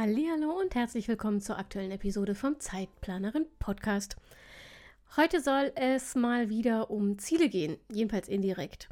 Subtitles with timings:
[0.00, 4.14] Hallo und herzlich willkommen zur aktuellen Episode vom Zeitplanerin Podcast.
[5.16, 8.88] Heute soll es mal wieder um Ziele gehen, jedenfalls indirekt.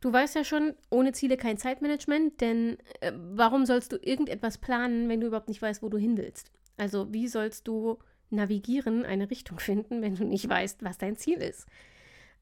[0.00, 5.10] Du weißt ja schon, ohne Ziele kein Zeitmanagement, denn äh, warum sollst du irgendetwas planen,
[5.10, 6.50] wenn du überhaupt nicht weißt, wo du hin willst?
[6.78, 7.98] Also wie sollst du
[8.30, 11.66] navigieren, eine Richtung finden, wenn du nicht weißt, was dein Ziel ist.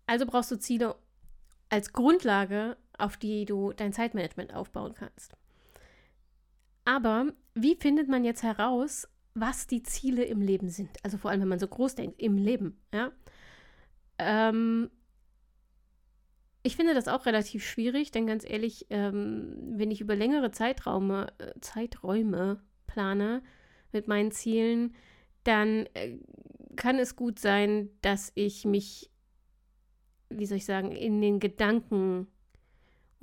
[0.06, 0.94] Also brauchst du Ziele
[1.70, 5.32] als Grundlage, auf die du dein Zeitmanagement aufbauen kannst.
[6.84, 10.90] Aber wie findet man jetzt heraus, was die Ziele im Leben sind?
[11.02, 13.12] Also vor allem, wenn man so groß denkt, im Leben, ja?
[14.18, 14.90] Ähm,
[16.62, 21.32] ich finde das auch relativ schwierig, denn ganz ehrlich, ähm, wenn ich über längere Zeiträume,
[21.38, 23.42] äh, Zeiträume plane
[23.92, 24.94] mit meinen Zielen,
[25.44, 26.18] dann äh,
[26.76, 29.10] kann es gut sein, dass ich mich,
[30.28, 32.26] wie soll ich sagen, in den Gedanken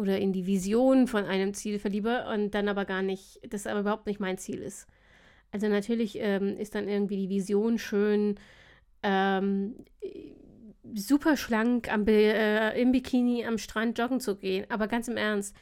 [0.03, 3.79] oder in die Vision von einem Ziel verliebe und dann aber gar nicht, das aber
[3.79, 4.85] überhaupt nicht mein Ziel ist.
[5.51, 8.35] Also natürlich ähm, ist dann irgendwie die Vision schön,
[9.01, 9.75] ähm,
[10.93, 14.65] super schlank am, äh, im Bikini am Strand joggen zu gehen.
[14.69, 15.55] Aber ganz im Ernst,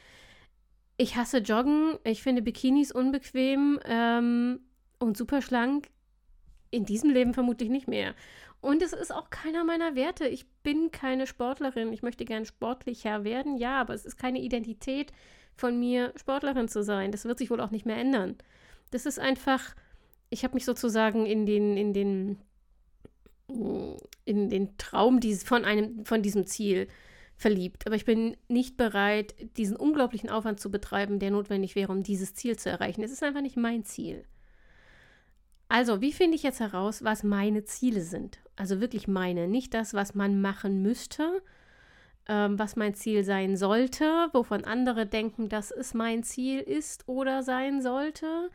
[0.96, 4.58] ich hasse Joggen, ich finde Bikinis unbequem ähm,
[4.98, 5.88] und super schlank
[6.72, 8.16] in diesem Leben vermutlich nicht mehr.
[8.62, 10.26] Und es ist auch keiner meiner Werte.
[10.28, 11.92] Ich bin keine Sportlerin.
[11.92, 15.12] Ich möchte gern sportlicher werden, ja, aber es ist keine Identität
[15.56, 17.10] von mir, Sportlerin zu sein.
[17.10, 18.36] Das wird sich wohl auch nicht mehr ändern.
[18.92, 19.74] Das ist einfach,
[20.30, 22.38] ich habe mich sozusagen in den, in den,
[24.24, 26.86] in den Traum dieses, von, einem, von diesem Ziel
[27.34, 27.84] verliebt.
[27.88, 32.34] Aber ich bin nicht bereit, diesen unglaublichen Aufwand zu betreiben, der notwendig wäre, um dieses
[32.34, 33.02] Ziel zu erreichen.
[33.02, 34.24] Es ist einfach nicht mein Ziel.
[35.72, 38.40] Also, wie finde ich jetzt heraus, was meine Ziele sind?
[38.56, 41.40] Also wirklich meine, nicht das, was man machen müsste,
[42.28, 47.42] ähm, was mein Ziel sein sollte, wovon andere denken, dass es mein Ziel ist oder
[47.42, 48.50] sein sollte,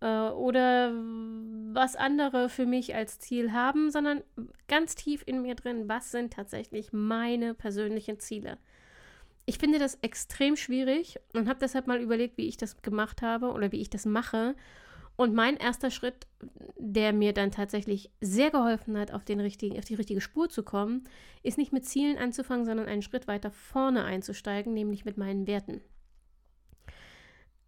[0.00, 0.92] äh, oder
[1.72, 4.24] was andere für mich als Ziel haben, sondern
[4.66, 8.58] ganz tief in mir drin, was sind tatsächlich meine persönlichen Ziele.
[9.46, 13.52] Ich finde das extrem schwierig und habe deshalb mal überlegt, wie ich das gemacht habe
[13.52, 14.56] oder wie ich das mache
[15.20, 16.26] und mein erster Schritt,
[16.78, 20.62] der mir dann tatsächlich sehr geholfen hat, auf, den richtigen, auf die richtige Spur zu
[20.62, 21.04] kommen,
[21.42, 25.82] ist nicht mit Zielen anzufangen, sondern einen Schritt weiter vorne einzusteigen, nämlich mit meinen Werten.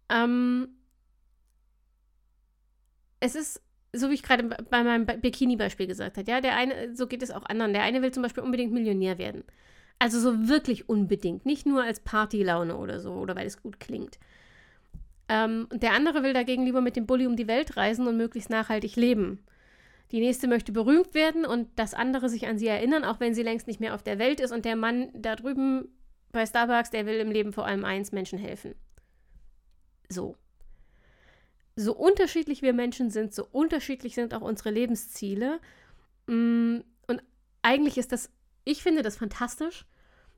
[0.09, 0.69] Ähm,
[3.19, 3.61] es ist,
[3.93, 7.29] so wie ich gerade bei meinem Bikini-Beispiel gesagt habe, ja, der eine, so geht es
[7.29, 7.73] auch anderen.
[7.73, 9.43] Der eine will zum Beispiel unbedingt Millionär werden.
[9.99, 14.17] Also so wirklich unbedingt, nicht nur als Partylaune oder so oder weil es gut klingt.
[15.33, 18.17] Ähm, und der andere will dagegen lieber mit dem Bulli um die Welt reisen und
[18.17, 19.43] möglichst nachhaltig leben.
[20.11, 23.41] Die nächste möchte berühmt werden und das andere sich an sie erinnern, auch wenn sie
[23.41, 24.51] längst nicht mehr auf der Welt ist.
[24.51, 25.87] Und der Mann da drüben
[26.31, 28.75] bei Starbucks, der will im Leben vor allem eins, Menschen helfen.
[30.07, 30.37] So.
[31.75, 35.59] So unterschiedlich wir Menschen sind, so unterschiedlich sind auch unsere Lebensziele.
[36.27, 37.23] Mm, und
[37.63, 38.29] eigentlich ist das,
[38.65, 39.87] ich finde das fantastisch,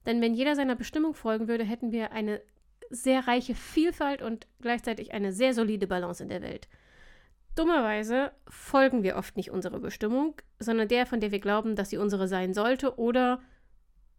[0.06, 2.39] denn wenn jeder seiner Bestimmung folgen würde, hätten wir eine
[2.90, 6.68] sehr reiche Vielfalt und gleichzeitig eine sehr solide Balance in der Welt.
[7.56, 11.97] Dummerweise folgen wir oft nicht unserer Bestimmung, sondern der, von der wir glauben, dass sie
[11.97, 13.41] unsere sein sollte, oder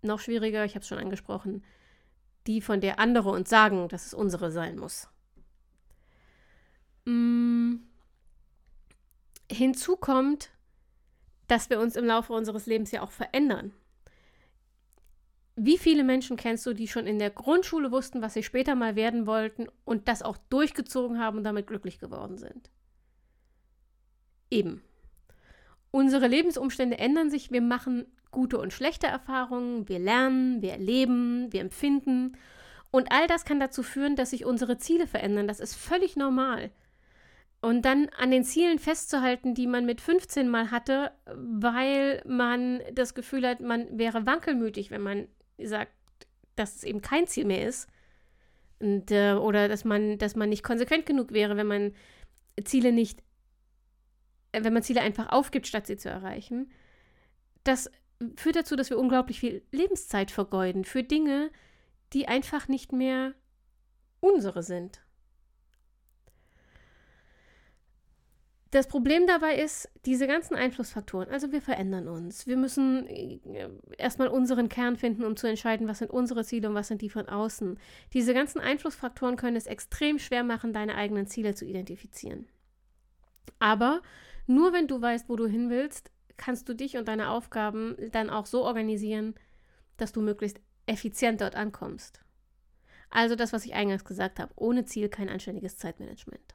[0.02, 1.64] noch schwieriger, ich habe es schon angesprochen,
[2.46, 5.08] die, von der andere uns sagen, dass es unsere sein muss.
[7.04, 7.86] Hm.
[9.50, 10.50] Hinzu kommt,
[11.46, 13.72] dass wir uns im Laufe unseres Lebens ja auch verändern.
[15.56, 18.94] Wie viele Menschen kennst du, die schon in der Grundschule wussten, was sie später mal
[18.94, 22.70] werden wollten und das auch durchgezogen haben und damit glücklich geworden sind?
[24.50, 24.82] Eben.
[25.90, 31.62] Unsere Lebensumstände ändern sich, wir machen gute und schlechte Erfahrungen, wir lernen, wir erleben, wir
[31.62, 32.36] empfinden
[32.90, 35.48] und all das kann dazu führen, dass sich unsere Ziele verändern.
[35.48, 36.70] Das ist völlig normal.
[37.60, 43.14] Und dann an den Zielen festzuhalten, die man mit 15 mal hatte, weil man das
[43.14, 45.28] Gefühl hat, man wäre wankelmütig, wenn man
[45.62, 45.92] sagt,
[46.54, 47.88] dass es eben kein Ziel mehr ist.
[48.78, 51.94] Und, äh, oder dass man, dass man nicht konsequent genug wäre, wenn man
[52.64, 53.22] Ziele nicht,
[54.52, 56.70] äh, wenn man Ziele einfach aufgibt, statt sie zu erreichen.
[57.64, 57.90] Das
[58.36, 61.50] führt dazu, dass wir unglaublich viel Lebenszeit vergeuden für Dinge,
[62.12, 63.34] die einfach nicht mehr
[64.20, 65.00] unsere sind.
[68.76, 72.46] Das Problem dabei ist, diese ganzen Einflussfaktoren, also wir verändern uns.
[72.46, 76.74] Wir müssen äh, erstmal unseren Kern finden, um zu entscheiden, was sind unsere Ziele und
[76.74, 77.78] was sind die von außen.
[78.12, 82.48] Diese ganzen Einflussfaktoren können es extrem schwer machen, deine eigenen Ziele zu identifizieren.
[83.58, 84.02] Aber
[84.46, 88.28] nur wenn du weißt, wo du hin willst, kannst du dich und deine Aufgaben dann
[88.28, 89.34] auch so organisieren,
[89.96, 92.20] dass du möglichst effizient dort ankommst.
[93.08, 96.54] Also das, was ich eingangs gesagt habe, ohne Ziel kein anständiges Zeitmanagement.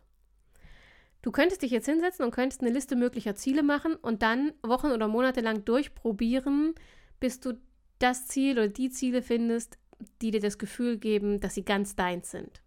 [1.21, 4.91] Du könntest dich jetzt hinsetzen und könntest eine Liste möglicher Ziele machen und dann Wochen
[4.91, 6.73] oder Monate lang durchprobieren,
[7.19, 7.59] bis du
[7.99, 9.77] das Ziel oder die Ziele findest,
[10.21, 12.61] die dir das Gefühl geben, dass sie ganz deins sind.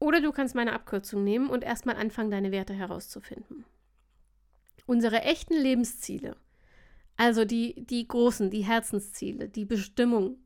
[0.00, 3.64] Oder du kannst meine Abkürzung nehmen und erstmal anfangen, deine Werte herauszufinden.
[4.86, 6.36] Unsere echten Lebensziele,
[7.16, 10.36] also die, die großen, die Herzensziele, die Bestimmung,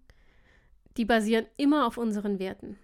[0.97, 2.79] die basieren immer auf unseren Werten.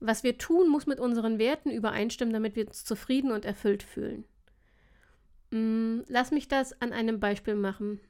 [0.00, 4.24] Was wir tun, muss mit unseren Werten übereinstimmen, damit wir uns zufrieden und erfüllt fühlen.
[5.50, 8.00] Hm, lass mich das an einem Beispiel machen.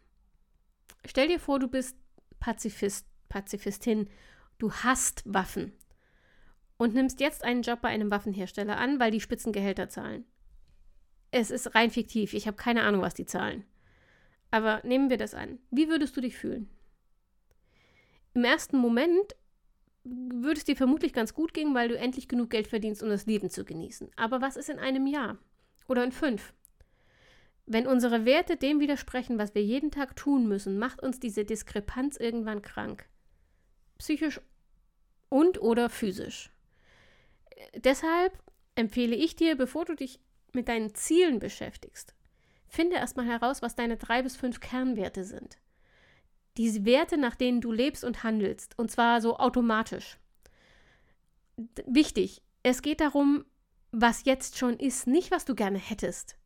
[1.05, 1.97] Stell dir vor, du bist
[2.41, 4.09] Pazifist, Pazifistin.
[4.59, 5.73] Du hast Waffen
[6.77, 10.25] und nimmst jetzt einen Job bei einem Waffenhersteller an, weil die Spitzengehälter zahlen.
[11.31, 12.33] Es ist rein fiktiv.
[12.33, 13.65] Ich habe keine Ahnung, was die zahlen.
[14.51, 15.59] Aber nehmen wir das an.
[15.71, 16.71] Wie würdest du dich fühlen?
[18.35, 19.37] Im ersten Moment
[20.05, 23.27] würde es dir vermutlich ganz gut gehen, weil du endlich genug Geld verdienst, um das
[23.27, 24.11] Leben zu genießen.
[24.17, 25.39] Aber was ist in einem Jahr
[25.87, 26.53] oder in fünf?
[27.67, 32.17] Wenn unsere Werte dem widersprechen, was wir jeden Tag tun müssen, macht uns diese Diskrepanz
[32.17, 33.07] irgendwann krank.
[33.99, 34.41] Psychisch
[35.29, 36.51] und oder physisch.
[37.75, 38.39] Deshalb
[38.75, 40.21] empfehle ich dir, bevor du dich
[40.53, 42.15] mit deinen Zielen beschäftigst,
[42.69, 45.59] finde erstmal heraus, was deine drei bis fünf Kernwerte sind
[46.59, 48.79] diese Werte, nach denen du lebst und handelst.
[48.79, 50.19] Und zwar so automatisch.
[51.57, 53.45] D wichtig, es geht darum,
[53.91, 56.37] was jetzt schon ist, nicht was du gerne hättest.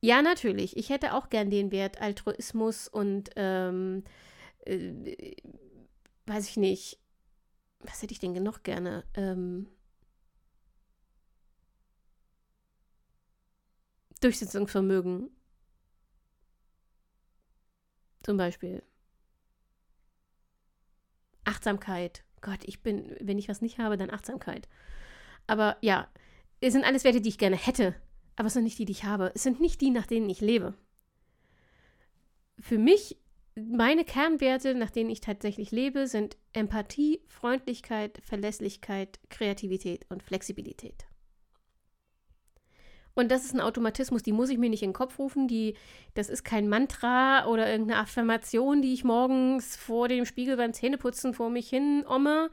[0.00, 4.04] Ja, natürlich, ich hätte auch gern den Wert Altruismus und, ähm,
[4.64, 5.34] äh,
[6.26, 7.00] weiß ich nicht,
[7.80, 9.04] was hätte ich denn noch gerne?
[9.14, 9.68] Ähm,
[14.20, 15.30] Durchsetzungsvermögen.
[18.22, 18.82] Zum Beispiel.
[21.48, 22.22] Achtsamkeit.
[22.40, 24.68] Gott, ich bin, wenn ich was nicht habe, dann Achtsamkeit.
[25.46, 26.08] Aber ja,
[26.60, 27.94] es sind alles Werte, die ich gerne hätte,
[28.36, 29.32] aber es sind nicht die, die ich habe.
[29.34, 30.74] Es sind nicht die, nach denen ich lebe.
[32.60, 33.16] Für mich,
[33.56, 41.07] meine Kernwerte, nach denen ich tatsächlich lebe, sind Empathie, Freundlichkeit, Verlässlichkeit, Kreativität und Flexibilität.
[43.18, 45.48] Und das ist ein Automatismus, die muss ich mir nicht in den Kopf rufen.
[45.48, 45.74] Die,
[46.14, 51.34] das ist kein Mantra oder irgendeine Affirmation, die ich morgens vor dem Spiegel beim Zähneputzen
[51.34, 52.48] vor mich hin omme,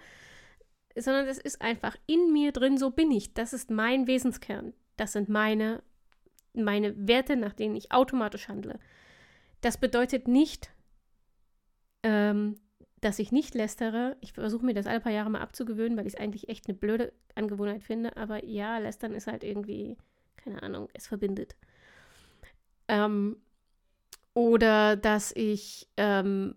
[0.97, 3.35] sondern das ist einfach in mir drin, so bin ich.
[3.35, 4.73] Das ist mein Wesenskern.
[4.97, 5.83] Das sind meine,
[6.55, 8.79] meine Werte, nach denen ich automatisch handle.
[9.61, 10.71] Das bedeutet nicht,
[12.01, 12.55] ähm,
[13.01, 14.17] dass ich nicht lästere.
[14.19, 16.75] Ich versuche mir das alle paar Jahre mal abzugewöhnen, weil ich es eigentlich echt eine
[16.75, 18.17] blöde Angewohnheit finde.
[18.17, 19.95] Aber ja, lästern ist halt irgendwie
[20.45, 21.55] keine Ahnung, es verbindet.
[22.87, 23.37] Ähm,
[24.33, 26.55] oder dass ich ähm,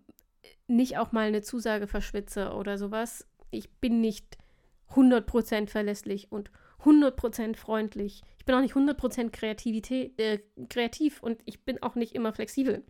[0.67, 3.27] nicht auch mal eine Zusage verschwitze oder sowas.
[3.51, 4.37] Ich bin nicht
[4.91, 6.51] 100% verlässlich und
[6.83, 8.21] 100% freundlich.
[8.37, 12.83] Ich bin auch nicht 100% Kreativität, äh, kreativ und ich bin auch nicht immer flexibel.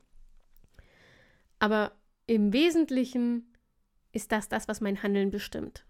[1.60, 1.94] Aber
[2.28, 3.54] im Wesentlichen
[4.12, 5.86] ist das das, was mein Handeln bestimmt.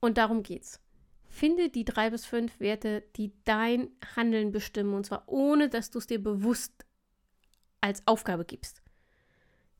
[0.00, 0.80] Und darum geht's.
[1.38, 6.00] Finde die drei bis fünf Werte, die dein Handeln bestimmen, und zwar ohne, dass du
[6.00, 6.84] es dir bewusst
[7.80, 8.82] als Aufgabe gibst.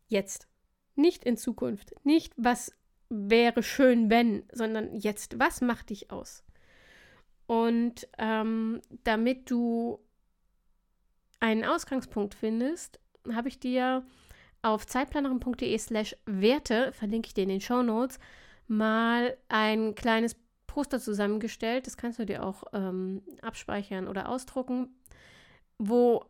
[0.07, 0.47] Jetzt.
[0.95, 1.97] Nicht in Zukunft.
[2.05, 2.73] Nicht, was
[3.09, 5.41] wäre schön, wenn, sondern jetzt.
[5.41, 6.45] Was macht dich aus?
[7.49, 9.99] Und ähm, damit du
[11.41, 13.00] einen Ausgangspunkt findest,
[13.33, 14.07] habe ich dir
[14.62, 18.21] auf zeitplanerin.de slash Werte, verlinke ich dir in den Show Notes,
[18.69, 20.37] mal ein kleines
[20.68, 24.94] Poster zusammengestellt, das kannst du dir auch ähm, abspeichern oder ausdrucken,
[25.78, 26.25] wo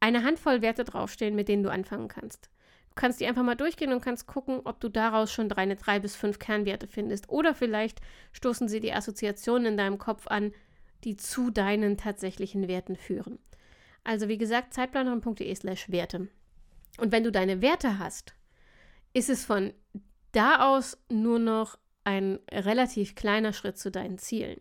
[0.00, 2.48] eine Handvoll Werte draufstehen, mit denen du anfangen kannst.
[2.88, 6.00] Du kannst die einfach mal durchgehen und kannst gucken, ob du daraus schon deine drei
[6.00, 7.28] bis fünf Kernwerte findest.
[7.28, 8.00] Oder vielleicht
[8.32, 10.52] stoßen sie die Assoziationen in deinem Kopf an,
[11.04, 13.38] die zu deinen tatsächlichen Werten führen.
[14.04, 16.28] Also wie gesagt, zeitplanerin.de slash Werte.
[16.98, 18.34] Und wenn du deine Werte hast,
[19.12, 19.72] ist es von
[20.32, 21.78] da aus nur noch
[22.10, 24.60] ein relativ kleiner Schritt zu deinen Zielen.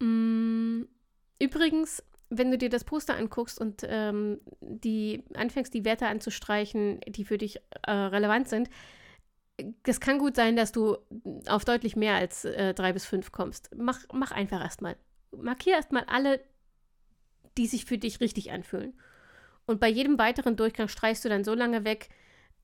[0.00, 0.82] Mm,
[1.40, 7.24] übrigens, wenn du dir das Poster anguckst und ähm, die anfängst, die Werte anzustreichen, die
[7.24, 8.68] für dich äh, relevant sind,
[9.84, 10.98] es kann gut sein, dass du
[11.48, 13.70] auf deutlich mehr als äh, drei bis fünf kommst.
[13.74, 14.96] Mach, mach einfach erstmal.
[15.32, 16.40] markier erstmal alle,
[17.56, 18.92] die sich für dich richtig anfühlen.
[19.66, 22.08] Und bei jedem weiteren Durchgang streichst du dann so lange weg,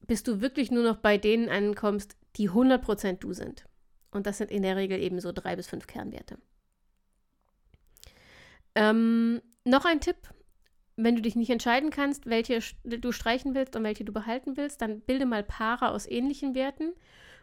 [0.07, 3.67] bis du wirklich nur noch bei denen ankommst, die 100% du sind.
[4.11, 6.39] Und das sind in der Regel eben so drei bis fünf Kernwerte.
[8.75, 10.17] Ähm, noch ein Tipp,
[10.97, 14.81] wenn du dich nicht entscheiden kannst, welche du streichen willst und welche du behalten willst,
[14.81, 16.93] dann bilde mal Paare aus ähnlichen Werten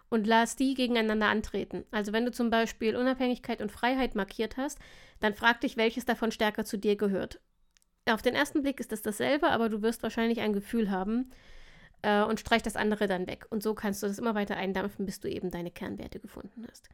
[0.10, 1.86] und lass die gegeneinander antreten.
[1.92, 4.80] Also wenn du zum Beispiel Unabhängigkeit und Freiheit markiert hast,
[5.20, 7.40] dann frag dich, welches davon stärker zu dir gehört.
[8.10, 11.32] Auf den ersten Blick ist es dasselbe, aber du wirst wahrscheinlich ein Gefühl haben
[12.02, 13.46] äh, und streich das andere dann weg.
[13.50, 16.90] Und so kannst du das immer weiter eindampfen, bis du eben deine Kernwerte gefunden hast.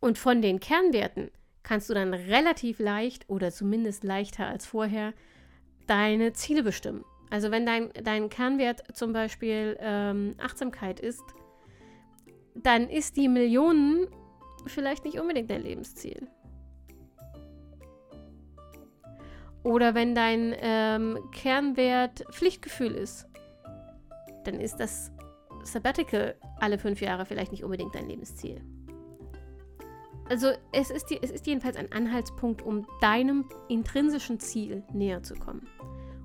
[0.00, 1.30] Und von den Kernwerten
[1.62, 5.12] kannst du dann relativ leicht oder zumindest leichter als vorher
[5.86, 7.04] deine Ziele bestimmen.
[7.30, 11.22] Also wenn dein, dein Kernwert zum Beispiel ähm, Achtsamkeit ist,
[12.54, 14.08] dann ist die Millionen
[14.66, 16.28] vielleicht nicht unbedingt dein Lebensziel.
[19.62, 23.29] Oder wenn dein ähm, Kernwert Pflichtgefühl ist,
[24.44, 25.10] dann ist das
[25.62, 28.60] Sabbatical alle fünf Jahre vielleicht nicht unbedingt dein Lebensziel.
[30.28, 35.66] Also es ist, es ist jedenfalls ein Anhaltspunkt, um deinem intrinsischen Ziel näher zu kommen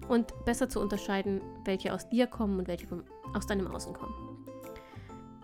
[0.08, 2.86] und besser zu unterscheiden, welche aus dir kommen und welche
[3.34, 4.14] aus deinem Außen kommen.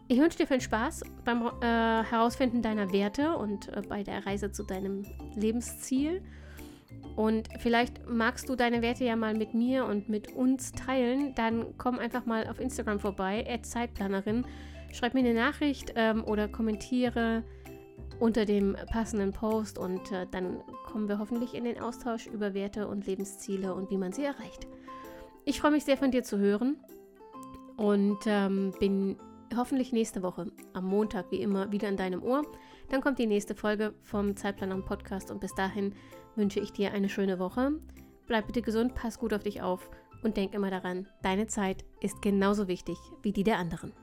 [0.08, 4.52] Ich wünsche dir viel Spaß beim äh, Herausfinden deiner Werte und äh, bei der Reise
[4.52, 6.22] zu deinem Lebensziel.
[7.16, 11.36] Und vielleicht magst du deine Werte ja mal mit mir und mit uns teilen.
[11.36, 14.46] Dann komm einfach mal auf Instagram vorbei, Zeitplanerin.
[14.94, 17.44] Schreib mir eine Nachricht ähm, oder kommentiere
[18.20, 22.88] unter dem passenden Post und äh, dann kommen wir hoffentlich in den Austausch über Werte
[22.88, 24.68] und Lebensziele und wie man sie erreicht.
[25.44, 26.78] Ich freue mich sehr von dir zu hören
[27.78, 29.18] und ähm, bin
[29.58, 32.44] hoffentlich nächste Woche am Montag wie immer wieder in deinem Ohr.
[32.92, 35.96] Dann kommt die nächste Folge vom Zeitplan am Podcast und bis dahin
[36.36, 37.72] wünsche ich dir eine schöne Woche.
[38.28, 39.90] Bleib bitte gesund, pass gut auf dich auf
[40.24, 43.94] und denk immer daran, deine Zeit ist genauso wichtig wie die der anderen.